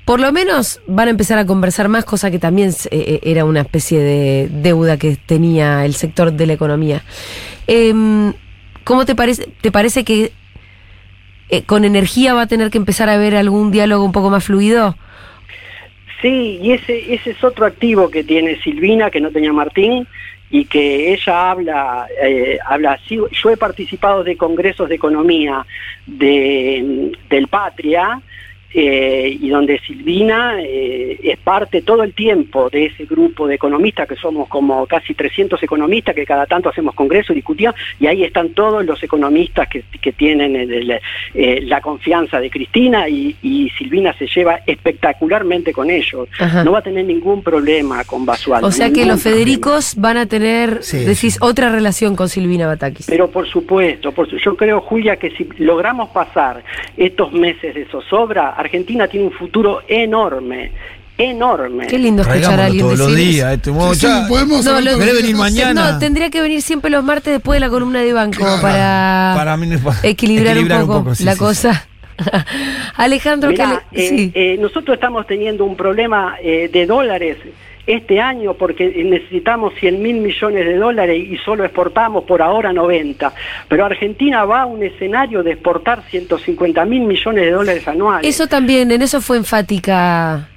por 0.05 0.21
lo 0.21 0.31
menos 0.31 0.79
van 0.87 1.09
a 1.09 1.11
empezar 1.11 1.37
a 1.37 1.45
conversar 1.45 1.89
más, 1.89 2.05
cosa 2.05 2.31
que 2.31 2.39
también 2.39 2.69
eh, 2.69 2.87
eh, 2.91 3.19
era 3.23 3.43
una 3.43 3.59
especie 3.59 3.99
de 3.99 4.49
deuda 4.53 4.95
que 4.95 5.17
tenía 5.17 5.83
el 5.83 5.95
sector 5.95 6.31
de 6.31 6.45
la 6.45 6.53
economía. 6.53 7.03
Em, 7.67 8.31
¿Cómo 8.85 9.05
te 9.05 9.15
parece, 9.15 9.49
te 9.59 9.69
parece 9.69 10.05
que 10.05 10.31
eh, 11.51 11.63
con 11.63 11.85
energía 11.85 12.33
va 12.33 12.43
a 12.43 12.47
tener 12.47 12.71
que 12.71 12.77
empezar 12.77 13.09
a 13.09 13.13
haber 13.13 13.35
algún 13.35 13.71
diálogo 13.71 14.03
un 14.03 14.11
poco 14.11 14.29
más 14.29 14.45
fluido. 14.45 14.95
Sí, 16.21 16.59
y 16.61 16.71
ese, 16.71 17.13
ese 17.13 17.31
es 17.31 17.43
otro 17.43 17.65
activo 17.65 18.09
que 18.09 18.23
tiene 18.23 18.59
Silvina, 18.61 19.09
que 19.09 19.19
no 19.19 19.31
tenía 19.31 19.51
Martín, 19.51 20.07
y 20.51 20.65
que 20.65 21.13
ella 21.13 21.51
habla, 21.51 22.07
eh, 22.21 22.59
habla 22.65 22.99
yo 23.07 23.49
he 23.49 23.57
participado 23.57 24.23
de 24.23 24.35
congresos 24.35 24.89
de 24.89 24.95
economía 24.95 25.65
de, 26.05 27.11
del 27.29 27.47
Patria, 27.47 28.21
eh, 28.73 29.37
y 29.39 29.49
donde 29.49 29.79
Silvina 29.79 30.55
eh, 30.61 31.19
es 31.23 31.37
parte 31.39 31.81
todo 31.81 32.03
el 32.03 32.13
tiempo 32.13 32.69
de 32.69 32.85
ese 32.85 33.05
grupo 33.05 33.47
de 33.47 33.55
economistas, 33.55 34.07
que 34.07 34.15
somos 34.15 34.47
como 34.47 34.85
casi 34.87 35.13
300 35.13 35.61
economistas, 35.61 36.15
que 36.15 36.25
cada 36.25 36.45
tanto 36.45 36.69
hacemos 36.69 36.95
congreso, 36.95 37.33
discutíamos, 37.33 37.79
y 37.99 38.07
ahí 38.07 38.23
están 38.23 38.49
todos 38.49 38.85
los 38.85 39.01
economistas 39.03 39.67
que, 39.67 39.81
tienen 40.11 40.55
eh, 40.55 41.61
la 41.63 41.81
confianza 41.81 42.39
de 42.39 42.49
Cristina, 42.49 43.07
y, 43.07 43.35
Silvina 43.77 44.13
se 44.13 44.27
lleva 44.27 44.59
espectacularmente 44.65 45.71
con 45.71 45.89
ellos. 45.89 46.27
No 46.63 46.73
va 46.73 46.79
a 46.79 46.81
tener 46.81 47.05
ningún 47.05 47.41
problema 47.41 48.03
con 48.03 48.25
Basualdo. 48.25 48.67
O 48.67 48.71
sea 48.71 48.91
que 48.91 49.05
los 49.05 49.21
Federicos 49.23 49.95
van 49.97 50.17
a 50.17 50.25
tener, 50.25 50.81
decís, 50.81 51.37
otra 51.41 51.69
relación 51.69 52.15
con 52.15 52.29
Silvina 52.29 52.67
Batakis. 52.67 53.07
Pero 53.07 53.29
por 53.31 53.47
supuesto, 53.47 54.11
por 54.11 54.27
yo 54.37 54.55
creo, 54.55 54.81
Julia, 54.81 55.17
que 55.17 55.31
si 55.31 55.47
logramos 55.57 56.09
pasar 56.09 56.63
estos 56.97 57.31
meses 57.31 57.75
de 57.75 57.85
zozobra, 57.85 58.55
Argentina 58.61 59.07
tiene 59.07 59.27
un 59.27 59.31
futuro 59.31 59.81
enorme, 59.87 60.71
enorme. 61.17 61.87
Qué 61.87 61.97
lindo 61.97 62.23
escuchar 62.23 62.59
a 62.59 62.65
alguien 62.65 62.85
todos 62.85 62.99
los 62.99 63.15
días. 63.15 63.53
Este, 63.53 63.71
sí, 63.95 64.07
podemos 64.27 64.65
no, 64.65 64.97
venir 64.97 65.35
mañana? 65.35 65.93
No, 65.93 65.99
tendría 65.99 66.29
que 66.29 66.41
venir 66.41 66.61
siempre 66.61 66.89
los 66.89 67.03
martes 67.03 67.33
después 67.33 67.57
de 67.57 67.61
la 67.61 67.69
columna 67.69 68.01
de 68.01 68.13
banco 68.13 68.45
para, 68.61 69.57
equilibrar, 70.03 70.57
un 70.57 70.87
poco, 70.87 71.11
la 71.19 71.35
cosa. 71.35 71.87
Alejandro, 72.95 73.49
Mirá, 73.49 73.83
eh, 73.91 74.31
eh, 74.33 74.57
nosotros 74.59 74.95
estamos 74.95 75.25
teniendo 75.25 75.65
un 75.65 75.75
problema 75.75 76.35
eh, 76.41 76.69
de 76.71 76.85
dólares 76.85 77.37
este 77.87 78.19
año 78.19 78.53
porque 78.53 79.03
necesitamos 79.03 79.73
100 79.79 80.01
mil 80.01 80.17
millones 80.17 80.65
de 80.65 80.77
dólares 80.77 81.17
y 81.29 81.37
solo 81.37 81.63
exportamos 81.63 82.23
por 82.25 82.41
ahora 82.41 82.73
90. 82.73 83.33
Pero 83.67 83.85
Argentina 83.85 84.45
va 84.45 84.61
a 84.61 84.65
un 84.65 84.83
escenario 84.83 85.43
de 85.43 85.53
exportar 85.53 86.03
150 86.09 86.85
mil 86.85 87.01
millones 87.01 87.45
de 87.45 87.51
dólares 87.51 87.87
anuales. 87.87 88.27
Eso 88.27 88.47
también, 88.47 88.91
en 88.91 89.01
eso 89.01 89.21
fue 89.21 89.37
enfática 89.37 90.47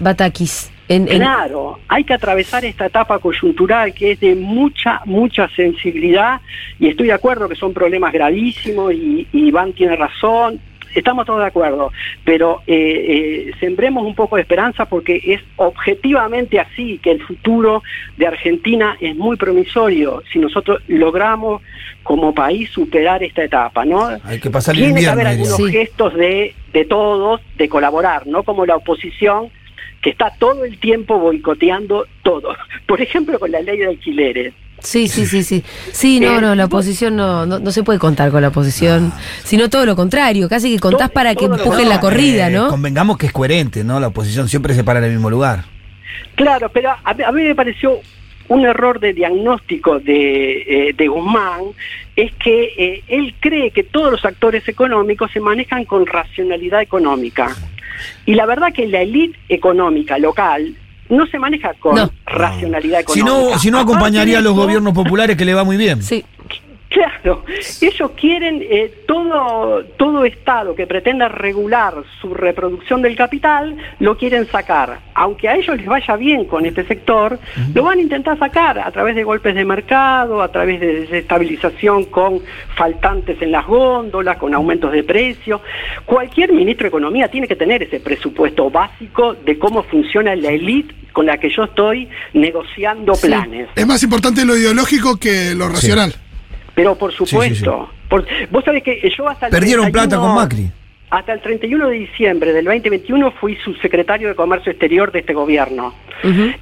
Batakis. 0.00 0.70
Claro, 1.06 1.78
hay 1.86 2.02
que 2.02 2.14
atravesar 2.14 2.64
esta 2.64 2.86
etapa 2.86 3.20
coyuntural 3.20 3.94
que 3.94 4.12
es 4.12 4.20
de 4.20 4.34
mucha, 4.34 5.02
mucha 5.04 5.48
sensibilidad 5.54 6.40
y 6.80 6.88
estoy 6.88 7.06
de 7.06 7.12
acuerdo 7.12 7.48
que 7.48 7.54
son 7.54 7.72
problemas 7.72 8.12
gravísimos 8.12 8.92
y, 8.92 9.28
y 9.32 9.46
Iván 9.46 9.72
tiene 9.72 9.94
razón, 9.94 10.58
estamos 10.94 11.26
todos 11.26 11.40
de 11.40 11.46
acuerdo, 11.46 11.92
pero 12.24 12.62
eh, 12.66 12.74
eh, 12.76 13.52
sembremos 13.60 14.04
un 14.06 14.14
poco 14.14 14.36
de 14.36 14.42
esperanza 14.42 14.86
porque 14.86 15.20
es 15.24 15.40
objetivamente 15.56 16.58
así 16.58 16.98
que 16.98 17.12
el 17.12 17.22
futuro 17.22 17.82
de 18.16 18.26
Argentina 18.26 18.96
es 19.00 19.16
muy 19.16 19.36
promisorio 19.36 20.22
si 20.32 20.38
nosotros 20.38 20.82
logramos 20.88 21.62
como 22.02 22.34
país 22.34 22.70
superar 22.70 23.22
esta 23.22 23.44
etapa, 23.44 23.84
¿no? 23.84 24.08
Hay 24.24 24.40
que 24.40 24.50
pasar 24.50 24.74
Tiene 24.74 25.00
que 25.00 25.08
haber 25.08 25.26
algunos 25.26 25.70
gestos 25.70 26.14
de, 26.14 26.54
de 26.72 26.84
todos, 26.84 27.40
de 27.56 27.68
colaborar, 27.68 28.26
no 28.26 28.42
como 28.42 28.66
la 28.66 28.76
oposición 28.76 29.50
que 30.00 30.10
está 30.10 30.32
todo 30.38 30.64
el 30.64 30.78
tiempo 30.78 31.18
boicoteando 31.18 32.06
todo. 32.22 32.56
Por 32.86 33.00
ejemplo, 33.00 33.38
con 33.38 33.50
la 33.50 33.60
ley 33.60 33.78
de 33.78 33.86
alquileres. 33.86 34.54
Sí, 34.80 35.08
sí, 35.08 35.26
sí, 35.26 35.42
sí. 35.42 35.64
Sí, 35.92 36.20
no, 36.20 36.40
no, 36.40 36.54
la 36.54 36.66
oposición 36.66 37.16
no, 37.16 37.46
no, 37.46 37.70
se 37.70 37.82
puede 37.82 37.98
contar 37.98 38.30
con 38.30 38.42
la 38.42 38.48
oposición, 38.48 39.12
sino 39.44 39.68
todo 39.68 39.86
lo 39.86 39.96
contrario, 39.96 40.48
casi 40.48 40.74
que 40.74 40.80
contás 40.80 41.10
para 41.10 41.34
que 41.34 41.44
empujen 41.46 41.88
la 41.88 42.00
corrida, 42.00 42.50
¿no? 42.50 42.66
Eh, 42.66 42.70
convengamos 42.70 43.18
que 43.18 43.26
es 43.26 43.32
coherente, 43.32 43.84
¿no? 43.84 44.00
La 44.00 44.08
oposición 44.08 44.48
siempre 44.48 44.74
se 44.74 44.84
para 44.84 44.98
en 45.00 45.06
el 45.06 45.12
mismo 45.12 45.30
lugar. 45.30 45.64
Claro, 46.34 46.70
pero 46.70 46.90
a, 47.04 47.32
mí 47.32 47.42
me 47.42 47.54
pareció 47.54 48.00
un 48.48 48.64
error 48.64 48.98
de 48.98 49.12
diagnóstico 49.12 50.00
de, 50.00 50.62
eh, 50.62 50.92
de 50.96 51.08
Guzmán 51.08 51.60
es 52.16 52.32
que 52.34 52.72
eh, 52.76 53.02
él 53.08 53.34
cree 53.40 53.70
que 53.70 53.84
todos 53.84 54.10
los 54.10 54.24
actores 54.24 54.66
económicos 54.68 55.30
se 55.30 55.40
manejan 55.40 55.84
con 55.84 56.06
racionalidad 56.06 56.82
económica. 56.82 57.54
Y 58.26 58.34
la 58.34 58.46
verdad 58.46 58.72
que 58.72 58.86
la 58.86 59.02
élite 59.02 59.38
económica 59.48 60.18
local 60.18 60.74
no 61.10 61.26
se 61.26 61.38
maneja 61.38 61.74
con 61.74 62.10
racionalidad 62.24 63.00
económica. 63.00 63.12
Si 63.12 63.50
no, 63.52 63.58
si 63.58 63.70
no 63.70 63.80
acompañaría 63.80 64.38
a 64.38 64.40
los 64.40 64.54
gobiernos 64.54 64.94
populares 64.94 65.36
que 65.36 65.44
le 65.44 65.54
va 65.54 65.64
muy 65.64 65.76
bien. 65.76 66.02
Sí. 66.02 66.24
Claro, 67.00 67.44
ellos 67.80 68.10
quieren 68.16 68.62
eh, 68.68 68.92
todo, 69.06 69.84
todo 69.96 70.24
Estado 70.24 70.74
que 70.74 70.88
pretenda 70.88 71.28
regular 71.28 71.94
su 72.20 72.34
reproducción 72.34 73.00
del 73.00 73.14
capital, 73.14 73.76
lo 74.00 74.16
quieren 74.16 74.46
sacar. 74.48 74.98
Aunque 75.14 75.48
a 75.48 75.54
ellos 75.54 75.76
les 75.76 75.86
vaya 75.86 76.16
bien 76.16 76.46
con 76.46 76.66
este 76.66 76.84
sector, 76.84 77.38
lo 77.74 77.84
van 77.84 77.98
a 77.98 78.02
intentar 78.02 78.36
sacar 78.38 78.80
a 78.80 78.90
través 78.90 79.14
de 79.14 79.22
golpes 79.22 79.54
de 79.54 79.64
mercado, 79.64 80.42
a 80.42 80.50
través 80.50 80.80
de 80.80 81.00
desestabilización 81.02 82.06
con 82.06 82.40
faltantes 82.74 83.40
en 83.40 83.52
las 83.52 83.66
góndolas, 83.66 84.36
con 84.38 84.52
aumentos 84.52 84.90
de 84.90 85.04
precios. 85.04 85.60
Cualquier 86.04 86.52
ministro 86.52 86.84
de 86.84 86.88
Economía 86.88 87.28
tiene 87.28 87.46
que 87.46 87.56
tener 87.56 87.84
ese 87.84 88.00
presupuesto 88.00 88.68
básico 88.68 89.34
de 89.34 89.58
cómo 89.60 89.84
funciona 89.84 90.34
la 90.34 90.50
élite 90.50 90.92
con 91.12 91.26
la 91.26 91.38
que 91.38 91.50
yo 91.50 91.64
estoy 91.64 92.08
negociando 92.32 93.12
planes. 93.12 93.68
Es 93.76 93.86
más 93.86 94.02
importante 94.02 94.44
lo 94.44 94.56
ideológico 94.56 95.18
que 95.18 95.54
lo 95.54 95.68
racional. 95.68 96.14
Pero 96.74 96.96
por 96.96 97.12
supuesto, 97.12 97.90
vos 98.50 98.64
sabés 98.64 98.82
que 98.82 99.12
yo 99.16 99.28
hasta 99.28 99.46
el 99.46 99.52
Perdieron 99.52 99.90
plata 99.90 100.16
con 100.16 100.34
Macri. 100.34 100.70
Hasta 101.10 101.32
el 101.32 101.40
31 101.40 101.88
de 101.88 101.98
diciembre 101.98 102.52
del 102.52 102.64
2021 102.66 103.32
fui 103.32 103.56
subsecretario 103.56 104.28
de 104.28 104.36
Comercio 104.36 104.70
Exterior 104.70 105.10
de 105.10 105.20
este 105.20 105.34
gobierno. 105.34 105.92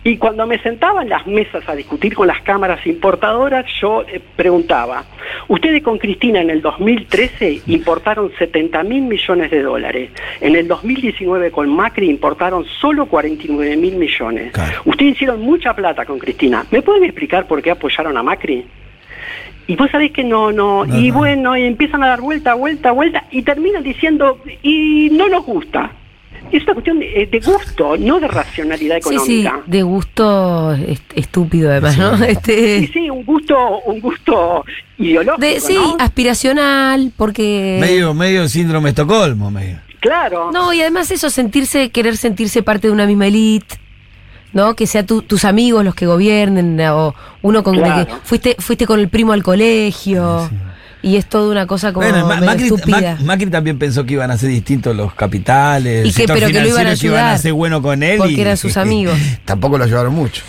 Y 0.05 0.17
cuando 0.17 0.47
me 0.47 0.59
sentaba 0.63 1.03
en 1.03 1.09
las 1.09 1.27
mesas 1.27 1.69
a 1.69 1.75
discutir 1.75 2.15
con 2.15 2.29
las 2.29 2.41
cámaras 2.43 2.87
importadoras, 2.87 3.67
yo 3.81 4.03
eh, 4.03 4.21
preguntaba, 4.37 5.05
ustedes 5.49 5.83
con 5.83 5.99
Cristina 5.99 6.41
en 6.41 6.51
el 6.51 6.63
2013 6.63 7.63
importaron 7.67 8.31
70 8.39 8.85
mil 8.85 9.03
millones 9.03 9.51
de 9.51 9.63
dólares, 9.63 10.11
en 10.41 10.55
el 10.55 10.69
2019 10.69 11.51
con 11.51 11.69
Macri 11.75 12.09
importaron 12.09 12.65
solo 12.81 13.07
49 13.07 13.77
mil 13.77 13.97
millones. 13.97 14.53
Ustedes 14.85 15.13
hicieron 15.13 15.41
mucha 15.41 15.75
plata 15.75 16.05
con 16.05 16.19
Cristina. 16.21 16.65
¿Me 16.71 16.81
pueden 16.81 17.05
explicar 17.05 17.47
por 17.49 17.61
qué 17.61 17.73
apoyaron 17.73 18.17
a 18.17 18.23
Macri? 18.23 18.65
Y 19.69 19.77
vos 19.77 19.91
sabés 19.91 20.13
que 20.13 20.25
no, 20.25 20.51
no, 20.51 20.87
y 20.87 21.11
bueno, 21.11 21.55
y 21.55 21.65
empiezan 21.65 22.03
a 22.03 22.09
dar 22.09 22.23
vuelta, 22.23 22.55
vuelta, 22.55 22.91
vuelta, 22.91 23.25
y 23.31 23.43
terminan 23.43 23.83
diciendo, 23.83 24.41
y 24.63 25.11
no 25.13 25.29
nos 25.29 25.45
gusta. 25.45 25.93
Es 26.51 26.63
una 26.63 26.73
cuestión 26.73 26.99
de, 27.01 27.43
gusto, 27.45 27.99
no 27.99 28.19
de 28.19 28.29
racionalidad 28.29 28.97
económica. 28.97 29.61
Sí, 29.67 29.71
de 29.71 29.83
gusto 29.83 30.75
estúpido 31.15 31.71
además, 31.71 31.99
¿no? 31.99 32.15
Este... 32.25 32.81
Sí, 32.81 32.87
sí, 32.95 33.11
un 33.11 33.23
gusto, 33.27 33.81
un 33.81 34.01
gusto 34.01 34.65
ideológico. 34.97 35.61
sí, 35.61 35.77
aspiracional, 35.99 37.13
porque. 37.15 37.77
Medio, 37.79 38.15
medio 38.15 38.49
síndrome 38.49 38.89
Estocolmo, 38.89 39.51
medio. 39.51 39.81
Claro. 40.01 40.51
No, 40.51 40.73
y 40.73 40.81
además 40.81 41.11
eso, 41.11 41.29
sentirse, 41.29 41.91
querer 41.91 42.17
sentirse 42.17 42.63
parte 42.63 42.87
de 42.87 42.95
una 42.95 43.07
misma 43.07 43.27
élite. 43.27 43.77
¿No? 44.53 44.75
Que 44.75 44.87
sea 44.87 45.05
tus 45.05 45.45
amigos 45.45 45.85
los 45.85 45.95
que 45.95 46.07
gobiernen, 46.07 46.81
o 46.81 47.15
uno 47.43 47.63
con 47.63 47.77
que 47.77 48.07
fuiste, 48.25 48.57
fuiste 48.59 48.87
con 48.87 49.01
el 49.01 49.09
primo 49.09 49.33
al 49.33 49.43
colegio. 49.43 50.51
Y 51.01 51.17
es 51.17 51.27
toda 51.27 51.53
una 51.53 51.67
cosa 51.67 51.93
como 51.93 52.09
bueno, 52.09 52.27
Macri, 53.25 53.47
también 53.47 53.79
pensó 53.79 54.05
que 54.05 54.15
iban 54.15 54.33
a 54.33 54.37
ser 54.37 54.49
distintos 54.49 54.97
los 54.97 55.15
capitales, 55.15 56.05
y 56.07 56.13
que, 56.13 56.27
pero 56.27 56.49
que 56.49 56.61
lo 56.61 56.69
iban 56.69 56.89
a, 56.89 56.91
ayudar, 56.91 57.35
a 57.35 57.39
ser 57.39 57.53
bueno 57.53 57.81
con 57.81 58.03
él. 58.03 58.19
Porque 58.19 58.41
eran 58.41 58.57
sus 58.57 58.77
amigos. 58.77 59.17
tampoco 59.45 59.79
lo 59.79 59.85
ayudaron 59.85 60.13
mucho. 60.13 60.43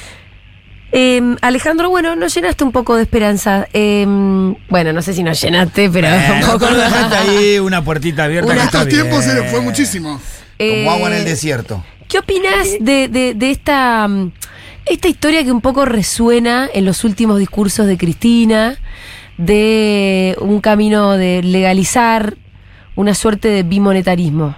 Em, 0.91 1.38
Alejandro, 1.41 1.91
bueno, 1.91 2.15
nos 2.15 2.34
llenaste 2.34 2.63
un 2.63 2.72
poco 2.72 2.96
de 2.96 3.03
esperanza. 3.03 3.68
Em, 3.74 4.56
bueno, 4.70 4.91
no 4.91 5.03
sé 5.03 5.13
si 5.13 5.22
nos 5.22 5.39
llenaste, 5.39 5.88
pero 5.91 6.08
un 6.34 6.51
poco. 6.51 6.65
ahí 6.65 7.60
una 7.60 7.84
puertita 7.84 8.24
abierta. 8.24 8.51
En 8.51 8.60
estos 8.60 8.88
tiempos 8.88 9.25
fue 9.51 9.62
muchísimo. 9.62 10.20
Como 10.58 10.91
agua 10.91 11.10
en 11.10 11.18
el 11.18 11.25
desierto. 11.25 11.84
¿Qué 12.10 12.18
opinas 12.18 12.75
de, 12.80 13.08
de, 13.08 13.51
esta, 13.51 14.08
mm, 14.08 14.32
esta 14.88 15.08
historia 15.08 15.44
que 15.44 15.51
un 15.51 15.62
poco 15.62 15.86
resuena 15.86 16.68
en 16.74 16.84
los 16.84 17.04
últimos 17.04 17.38
discursos 17.38 17.86
de 17.86 18.00
Cristina, 18.00 18.78
de 19.38 20.36
un 20.42 20.60
camino 20.60 21.18
de 21.18 21.44
legalizar 21.44 22.34
una 22.96 23.13
suerte 23.13 23.50
de 23.50 23.62
bimonetarismo? 23.62 24.56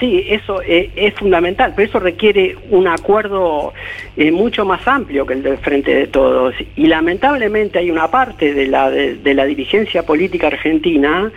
Sí, 0.00 0.24
eso 0.28 0.62
eh, 0.62 0.90
es 0.96 1.12
fundamental, 1.12 1.74
pero 1.76 1.88
eso 1.88 2.00
requiere 2.00 2.56
un 2.70 2.88
acuerdo 2.88 3.74
eh, 4.16 4.32
mucho 4.32 4.64
más 4.64 4.88
amplio 4.88 5.26
que 5.26 5.34
el 5.34 5.42
del 5.42 5.58
Frente 5.58 5.94
de 5.94 6.06
Todos. 6.06 6.54
Y 6.74 6.86
lamentablemente 6.86 7.78
hay 7.78 7.90
una 7.90 8.10
parte 8.10 8.54
de 8.54 8.66
la, 8.66 8.90
de 8.90 9.34
la 9.34 9.44
dirigencia 9.44 10.04
política 10.04 10.46
argentina 10.46 11.30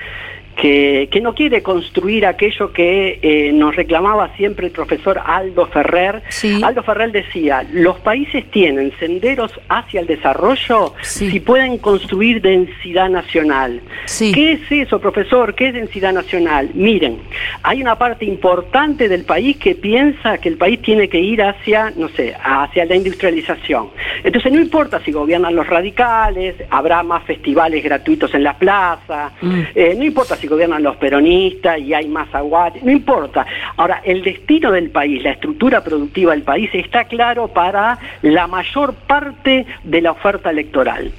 que, 0.58 1.20
no 1.22 1.34
quiere 1.34 1.62
construir 1.62 2.26
aquello 2.26 2.72
que 2.74 3.20
eh, 3.22 3.52
nos 3.54 3.76
reclamaba 3.76 4.36
siempre 4.36 4.68
el 4.68 4.72
profesor 4.72 5.22
Aldo 5.24 5.68
Ferrer. 5.68 6.24
Aldo 6.64 6.84
Ferrer 6.84 7.12
decía, 7.12 7.66
los 7.72 8.00
países 8.00 8.50
tienen 8.52 8.92
senderos 9.00 9.52
hacia 9.70 10.02
el 10.02 10.08
desarrollo 10.08 10.94
si 11.02 11.40
pueden 11.40 11.78
construir 11.78 12.42
densidad 12.42 13.10
nacional. 13.10 13.82
¿Qué 14.18 14.54
es 14.54 14.62
eso, 14.72 15.00
profesor? 15.00 15.54
¿Qué 15.54 15.68
es 15.68 15.74
densidad 15.74 16.14
nacional? 16.14 16.72
Miren, 16.74 17.20
hay 17.64 17.82
una 17.82 17.98
parte 17.98 18.26
importante 18.26 19.08
del 19.10 19.24
país 19.24 19.58
que 19.58 19.76
piensa 19.76 20.40
que 20.40 20.50
el 20.50 20.58
país 20.58 20.82
tiene 20.82 21.08
que 21.08 21.20
ir 21.20 21.42
hacia, 21.42 21.92
no 21.96 22.10
sé, 22.10 22.36
hacia 22.44 22.86
la 22.86 22.96
industrialización. 22.96 23.90
Entonces 24.24 24.52
no 24.52 24.60
importa 24.60 25.00
si 25.04 25.12
gobiernan 25.12 25.56
los 25.56 25.68
radicales, 25.68 26.56
habrá 26.70 27.04
más 27.04 27.24
festivales 27.26 27.84
gratuitos 27.84 28.34
en 28.34 28.44
la 28.44 28.58
plaza, 28.58 29.32
mm. 29.42 29.60
eh, 29.76 29.96
no 29.98 30.04
importa 30.04 30.36
si 30.36 30.47
gobiernan 30.48 30.84
los 30.84 30.96
peronistas 30.98 31.80
y 31.80 31.94
hay 31.94 32.08
más 32.08 32.34
aguate, 32.34 32.82
no 32.84 32.92
importa. 32.92 33.46
Ahora, 33.76 34.02
el 34.04 34.24
destino 34.24 34.72
del 34.72 34.90
país, 34.90 35.24
la 35.24 35.32
estructura 35.32 35.84
productiva 35.84 36.32
del 36.32 36.44
país 36.44 36.70
está 36.74 37.06
claro 37.06 37.48
para 37.48 37.98
la 38.22 38.48
mayor 38.48 38.94
parte 38.94 39.66
de 39.84 40.02
la 40.02 40.12
oferta 40.12 40.50
electoral. 40.50 41.12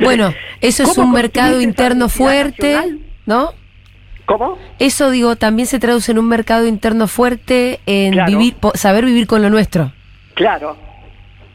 bueno, 0.00 0.32
eso 0.60 0.82
es 0.82 0.98
un 0.98 1.12
mercado 1.12 1.60
interno 1.60 2.08
fuerte, 2.08 2.78
¿no? 3.26 3.52
¿Cómo? 4.26 4.58
Eso, 4.78 5.10
digo, 5.10 5.36
también 5.36 5.66
se 5.66 5.78
traduce 5.78 6.10
en 6.10 6.18
un 6.18 6.28
mercado 6.28 6.66
interno 6.66 7.06
fuerte, 7.06 7.80
en 7.86 8.24
vivir, 8.26 8.56
saber 8.74 9.04
vivir 9.04 9.26
con 9.28 9.40
lo 9.40 9.50
nuestro. 9.50 9.92
Claro, 10.34 10.76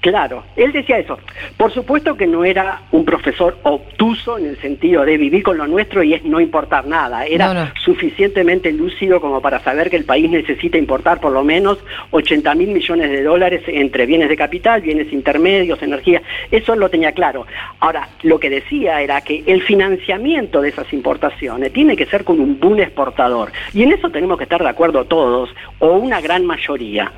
Claro, 0.01 0.43
él 0.55 0.71
decía 0.71 0.97
eso. 0.97 1.19
Por 1.57 1.71
supuesto 1.71 2.17
que 2.17 2.25
no 2.25 2.43
era 2.43 2.81
un 2.91 3.05
profesor 3.05 3.59
obtuso 3.61 4.39
en 4.39 4.47
el 4.47 4.57
sentido 4.59 5.05
de 5.05 5.15
vivir 5.15 5.43
con 5.43 5.59
lo 5.59 5.67
nuestro 5.67 6.01
y 6.01 6.15
es 6.15 6.23
no 6.23 6.41
importar 6.41 6.87
nada. 6.87 7.27
Era 7.27 7.71
suficientemente 7.85 8.71
lúcido 8.71 9.21
como 9.21 9.41
para 9.41 9.59
saber 9.59 9.91
que 9.91 9.97
el 9.97 10.05
país 10.05 10.27
necesita 10.27 10.79
importar 10.79 11.19
por 11.19 11.31
lo 11.31 11.43
menos 11.43 11.77
80 12.09 12.55
mil 12.55 12.69
millones 12.69 13.11
de 13.11 13.21
dólares 13.21 13.61
entre 13.67 14.07
bienes 14.07 14.29
de 14.29 14.37
capital, 14.37 14.81
bienes 14.81 15.13
intermedios, 15.13 15.83
energía. 15.83 16.23
Eso 16.49 16.75
lo 16.75 16.89
tenía 16.89 17.11
claro. 17.11 17.45
Ahora, 17.79 18.09
lo 18.23 18.39
que 18.39 18.49
decía 18.49 19.01
era 19.01 19.21
que 19.21 19.43
el 19.45 19.61
financiamiento 19.61 20.61
de 20.61 20.69
esas 20.69 20.91
importaciones 20.93 21.73
tiene 21.73 21.95
que 21.95 22.07
ser 22.07 22.23
con 22.23 22.39
un 22.39 22.59
boom 22.59 22.79
exportador. 22.79 23.51
Y 23.71 23.83
en 23.83 23.91
eso 23.91 24.09
tenemos 24.09 24.39
que 24.39 24.45
estar 24.45 24.63
de 24.63 24.69
acuerdo 24.69 25.05
todos, 25.05 25.51
o 25.77 25.91
una 25.97 26.21
gran 26.21 26.43
mayoría. 26.43 27.11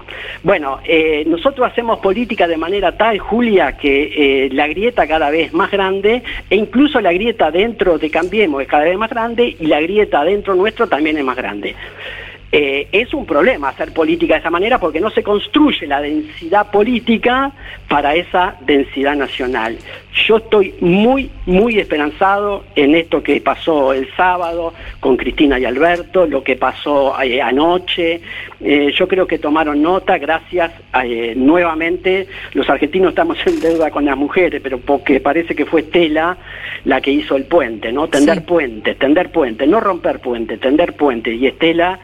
Bueno, 0.43 0.79
eh, 0.83 1.23
nosotros 1.25 1.71
hacemos 1.71 1.99
política 1.99 2.45
de 2.45 2.57
manera 2.57 2.72
manera 2.73 2.97
tal, 2.97 3.19
Julia, 3.19 3.73
que 3.73 4.45
eh, 4.45 4.49
la 4.51 4.67
grieta 4.67 5.05
cada 5.05 5.29
vez 5.29 5.53
más 5.53 5.69
grande 5.69 6.23
e 6.49 6.55
incluso 6.55 6.99
la 7.01 7.13
grieta 7.13 7.51
dentro 7.51 7.99
de 7.99 8.09
Cambiemos 8.09 8.63
es 8.63 8.67
cada 8.67 8.85
vez 8.85 8.97
más 8.97 9.11
grande 9.11 9.55
y 9.59 9.67
la 9.67 9.79
grieta 9.79 10.23
dentro 10.23 10.55
nuestro 10.55 10.87
también 10.87 11.15
es 11.19 11.23
más 11.23 11.37
grande. 11.37 11.75
Eh, 12.51 12.87
es 12.91 13.13
un 13.13 13.27
problema 13.27 13.69
hacer 13.69 13.93
política 13.93 14.33
de 14.33 14.39
esa 14.39 14.49
manera 14.49 14.79
porque 14.79 14.99
no 14.99 15.11
se 15.11 15.21
construye 15.21 15.85
la 15.85 16.01
densidad 16.01 16.71
política 16.71 17.51
para 17.87 18.15
esa 18.15 18.55
densidad 18.61 19.15
nacional. 19.15 19.77
Yo 20.27 20.37
estoy 20.37 20.75
muy, 20.79 21.29
muy 21.47 21.79
esperanzado 21.79 22.65
en 22.75 22.93
esto 22.93 23.23
que 23.23 23.41
pasó 23.41 23.93
el 23.93 24.07
sábado 24.15 24.73
con 24.99 25.17
Cristina 25.17 25.57
y 25.57 25.65
Alberto, 25.65 26.27
lo 26.27 26.43
que 26.43 26.55
pasó 26.55 27.19
eh, 27.19 27.41
anoche. 27.41 28.21
Eh, 28.61 28.91
yo 28.95 29.07
creo 29.07 29.25
que 29.25 29.39
tomaron 29.39 29.81
nota, 29.81 30.19
gracias 30.19 30.71
eh, 31.03 31.33
nuevamente. 31.35 32.27
Los 32.53 32.69
argentinos 32.69 33.09
estamos 33.09 33.37
en 33.47 33.59
deuda 33.59 33.89
con 33.89 34.05
las 34.05 34.15
mujeres, 34.15 34.61
pero 34.63 34.77
porque 34.77 35.19
parece 35.19 35.55
que 35.55 35.65
fue 35.65 35.81
Estela 35.81 36.37
la 36.85 37.01
que 37.01 37.11
hizo 37.11 37.35
el 37.35 37.45
puente, 37.45 37.91
¿no? 37.91 38.07
Tender 38.07 38.35
Sí. 38.39 38.41
puentes, 38.41 38.97
tender 38.99 39.31
puentes, 39.31 39.67
no 39.67 39.79
romper 39.79 40.19
puentes, 40.19 40.59
tender 40.59 40.93
puentes. 40.93 41.33
Y 41.41 41.47
Estela 41.47 41.99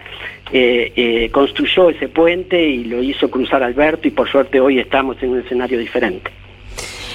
eh, 0.52 0.92
eh, 0.96 1.30
construyó 1.32 1.90
ese 1.92 2.08
puente 2.08 2.60
y 2.60 2.86
lo 2.86 3.04
hizo 3.04 3.30
cruzar 3.30 3.62
Alberto 3.62 4.08
y 4.08 4.12
por 4.12 4.28
suerte 4.28 4.60
hoy 4.60 4.80
estamos 4.80 5.22
en 5.22 5.30
un 5.30 5.40
escenario 5.42 5.78
diferente. 5.78 6.32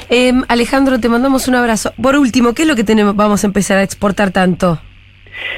Em, 0.08 0.42
Alejandro, 0.48 1.00
te 1.00 1.08
mandamos 1.08 1.48
un 1.48 1.54
abrazo. 1.54 1.92
Por 2.00 2.16
último, 2.16 2.52
¿qué 2.52 2.62
es 2.62 2.68
lo 2.68 2.76
que 2.76 2.84
tenemos, 2.84 3.16
vamos 3.16 3.44
a 3.44 3.46
empezar 3.46 3.78
a 3.78 3.82
exportar 3.82 4.30
tanto? 4.30 4.80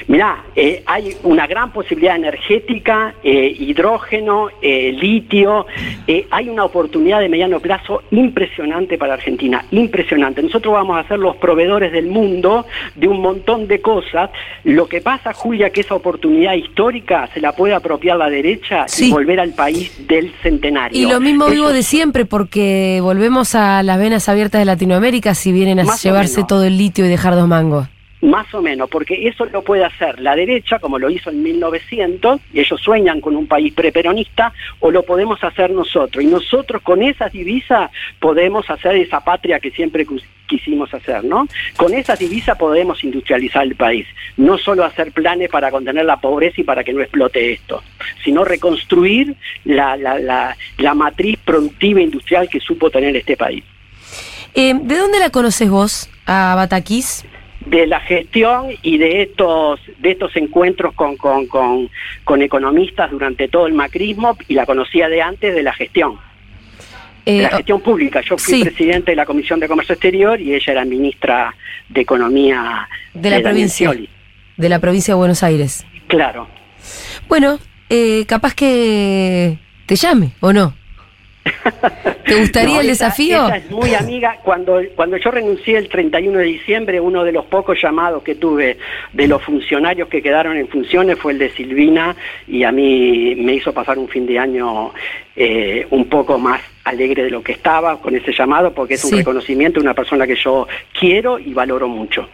Mirá, 0.09 0.45
eh, 0.55 0.83
hay 0.87 1.17
una 1.23 1.47
gran 1.47 1.73
posibilidad 1.73 2.17
energética, 2.17 3.15
eh, 3.23 3.55
hidrógeno, 3.59 4.49
eh, 4.63 4.93
litio, 4.93 5.67
eh, 6.07 6.27
hay 6.31 6.49
una 6.49 6.65
oportunidad 6.65 7.21
de 7.21 7.29
mediano 7.29 7.61
plazo 7.61 8.03
impresionante 8.11 8.99
para 8.99 9.15
Argentina, 9.15 9.65
impresionante. 9.71 10.43
Nosotros 10.43 10.75
vamos 10.75 10.99
a 10.99 11.09
ser 11.09 11.19
los 11.19 11.37
proveedores 11.37 11.93
del 11.93 12.07
mundo 12.07 12.67
de 12.95 13.09
un 13.09 13.21
montón 13.21 13.67
de 13.67 13.81
cosas. 13.81 14.31
Lo 14.65 14.89
que 14.89 15.01
pasa, 15.01 15.33
Julia, 15.33 15.71
que 15.71 15.81
esa 15.81 15.95
oportunidad 15.95 16.55
histórica 16.55 17.29
se 17.33 17.41
la 17.41 17.53
puede 17.53 17.75
apropiar 17.75 18.17
la 18.17 18.31
derecha 18.31 18.87
Sí. 18.89 19.09
y 19.09 19.11
volver 19.11 19.41
al 19.41 19.53
país 19.53 20.07
del 20.07 20.33
centenario. 20.43 20.99
Y 20.99 21.11
lo 21.11 21.21
mismo 21.21 21.47
vivo 21.49 21.73
de 21.73 21.83
siempre, 21.83 22.25
porque 22.25 23.01
volvemos 23.03 23.55
a 23.55 23.83
las 23.83 23.99
venas 23.99 24.29
abiertas 24.29 24.61
de 24.61 24.65
Latinoamérica 24.65 25.35
si 25.35 25.53
vienen 25.53 25.81
a 25.81 25.97
llevarse 25.97 26.45
todo 26.45 26.65
el 26.65 26.79
litio 26.79 27.05
y 27.05 27.09
dejar 27.09 27.35
dos 27.35 27.49
mangos. 27.49 27.89
Más 28.23 28.53
o 28.55 28.63
menos, 28.63 28.89
porque 28.89 29.29
eso 29.29 29.45
lo 29.47 29.63
puede 29.63 29.85
hacer 29.85 30.21
la 30.21 30.35
derecha, 30.35 30.79
como 30.79 30.99
lo 30.99 31.11
hizo 31.11 31.31
en 31.31 31.43
1900, 31.43 32.41
y 32.53 32.61
ellos 32.61 32.81
sueñan 32.81 33.21
con 33.21 33.37
un 33.37 33.47
país 33.47 33.75
preperonista, 33.75 34.53
o 34.81 34.91
lo 34.91 35.03
podemos 35.03 35.43
hacer 35.45 35.71
nosotros. 35.71 36.25
Y 36.25 36.27
nosotros 36.27 36.81
con 36.83 37.03
esas 37.03 37.33
divisas 37.33 37.91
podemos 38.19 38.69
hacer 38.71 38.97
esa 38.97 39.23
patria 39.23 39.61
que 39.61 39.71
siempre 39.71 40.07
quisimos 40.47 40.93
hacer, 40.95 41.25
¿no? 41.25 41.47
Con 41.77 41.93
esas 41.93 42.19
divisas 42.19 42.57
podemos 42.57 43.03
industrializar 43.05 43.65
el 43.65 43.77
país, 43.77 44.07
no 44.37 44.57
solo 44.57 44.85
hacer 44.85 45.13
planes 45.13 45.51
para 45.51 45.71
contener 45.71 46.07
la 46.07 46.17
pobreza 46.19 46.61
y 46.61 46.65
para 46.65 46.85
que 46.85 46.93
no 46.93 47.03
explote 47.03 47.53
esto, 47.53 47.83
sino 48.25 48.45
reconstruir 48.45 49.35
la, 49.65 49.97
la, 49.97 50.19
la, 50.19 50.57
la 50.79 50.95
matriz 50.95 51.39
productiva 51.45 52.01
industrial 52.01 52.49
que 52.49 52.61
supo 52.61 52.91
tener 52.91 53.15
este 53.15 53.37
país. 53.37 53.63
Em, 54.55 54.87
¿De 54.87 54.97
dónde 54.97 55.19
la 55.19 55.29
conoces 55.29 55.69
vos, 55.69 56.09
a 56.25 56.55
Bataquís? 56.57 57.27
De 57.67 57.87
la 57.87 58.01
gestión 58.01 58.69
y 58.83 58.97
de 58.99 59.23
estos 59.23 59.81
de 59.99 60.13
estos 60.13 60.35
encuentros 60.37 60.95
con, 60.95 61.17
con, 61.17 61.47
con, 61.47 61.91
con 62.25 62.43
economistas 62.43 63.11
durante 63.11 63.49
todo 63.49 63.67
el 63.67 63.75
macrismo 63.75 64.37
y 64.49 64.55
la 64.55 64.67
conocía 64.67 65.09
de 65.09 65.21
antes 65.21 65.55
de 65.55 65.63
la 65.63 65.73
gestión, 65.73 66.19
de 67.25 67.39
Eh, 67.39 67.43
la 67.43 67.51
gestión 67.51 67.81
pública. 67.81 68.21
Yo 68.21 68.39
fui 68.39 68.55
sí. 68.55 68.63
presidente 68.63 69.11
de 69.13 69.17
la 69.17 69.27
Comisión 69.27 69.59
de 69.59 69.67
Comercio 69.67 69.95
Exterior 69.95 70.41
y 70.41 70.55
ella 70.55 70.73
era 70.73 70.85
ministra 70.85 71.55
de 71.89 72.01
Economía 72.01 72.89
de 73.15 73.31
la 73.31 73.41
provincia. 73.41 73.93
De 74.57 74.69
la 74.69 74.79
provincia 74.79 75.13
de 75.13 75.19
Buenos 75.19 75.43
Aires. 75.43 75.85
Claro. 76.07 76.47
Bueno, 77.29 77.59
eh, 77.91 78.25
capaz 78.27 78.55
que 78.55 79.59
te 79.87 79.97
llame, 79.97 80.31
¿o 80.41 80.53
no? 80.53 80.75
¿Te 82.25 82.35
gustaría 82.37 82.75
No, 82.75 82.81
el 82.81 82.87
desafío? 82.89 83.49
es 83.49 83.71
muy 83.71 83.95
amiga. 83.95 84.39
Cuando, 84.43 84.81
cuando 84.95 85.17
yo 85.17 85.31
renuncié 85.31 85.79
el 85.79 85.89
31 85.89 86.39
de 86.39 86.45
diciembre, 86.45 87.01
uno 87.01 87.25
de 87.25 87.33
los 87.33 87.45
pocos 87.47 87.81
llamados 87.81 88.23
que 88.23 88.35
tuve 88.35 88.79
de 89.13 89.29
los 89.29 89.43
funcionarios 89.43 90.09
que 90.09 90.23
quedaron 90.23 90.57
en 90.57 90.69
funciones 90.69 91.19
fue 91.19 91.33
el 91.33 91.39
de 91.39 91.51
Silvina 91.51 92.17
y 92.47 92.65
a 92.65 92.73
mí 92.73 93.35
me 93.37 93.55
hizo 93.55 93.73
pasar 93.73 93.99
un 93.99 94.09
fin 94.09 94.27
de 94.27 94.39
año 94.39 94.93
eh, 95.37 95.87
un 95.91 96.09
poco 96.09 96.39
más 96.39 96.61
alegre 96.85 97.25
de 97.25 97.31
lo 97.31 97.43
que 97.43 97.53
estaba 97.53 98.01
con 98.01 98.15
ese 98.15 98.33
llamado 98.33 98.73
porque 98.73 98.95
es 98.95 99.05
un 99.05 99.19
reconocimiento 99.19 99.81
de 99.81 99.85
una 99.85 99.95
persona 99.95 100.27
que 100.27 100.37
yo 100.37 100.67
quiero 100.99 101.39
y 101.39 101.53
valoro 101.53 101.89
mucho. 101.89 102.29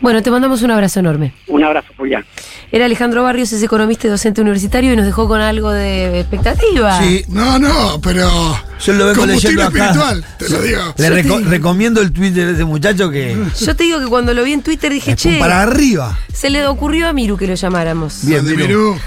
Bueno, 0.00 0.22
te 0.22 0.30
mandamos 0.30 0.62
un 0.62 0.70
abrazo 0.70 1.00
enorme. 1.00 1.34
Un 1.46 1.62
abrazo, 1.64 1.88
Julián. 1.96 2.24
Era 2.72 2.84
Alejandro 2.86 3.22
Barrios, 3.24 3.52
es 3.52 3.62
economista 3.62 4.06
y 4.06 4.10
docente 4.10 4.40
universitario 4.40 4.92
y 4.92 4.96
nos 4.96 5.04
dejó 5.04 5.26
con 5.26 5.40
algo 5.40 5.70
de 5.72 6.20
expectativa. 6.20 6.98
Sí, 7.02 7.24
No, 7.28 7.58
no, 7.58 8.00
pero. 8.00 8.30
yo 8.84 8.92
lo 8.92 9.06
vengo 9.06 9.26
leyendo 9.26 9.62
acá. 9.64 9.86
espiritual, 9.86 10.24
te 10.38 10.48
lo 10.48 10.62
digo. 10.62 10.94
Le 10.96 11.10
reco- 11.10 11.38
digo. 11.38 11.50
recomiendo 11.50 12.00
el 12.00 12.12
Twitter 12.12 12.46
de 12.46 12.52
ese 12.52 12.64
muchacho 12.64 13.10
que. 13.10 13.36
Yo 13.60 13.74
te 13.76 13.84
digo 13.84 13.98
que 13.98 14.06
cuando 14.06 14.32
lo 14.34 14.44
vi 14.44 14.52
en 14.52 14.62
Twitter 14.62 14.92
dije, 14.92 15.16
che, 15.16 15.38
para 15.40 15.62
arriba. 15.62 16.16
se 16.32 16.48
le 16.48 16.64
ocurrió 16.66 17.08
a 17.08 17.12
Miru 17.12 17.36
que 17.36 17.46
lo 17.48 17.54
llamáramos. 17.54 18.20
Bien, 18.24 18.44
Miru. 18.44 18.98